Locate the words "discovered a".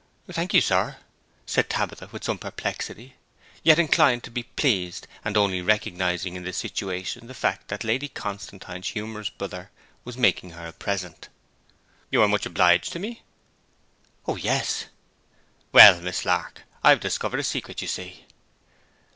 16.99-17.43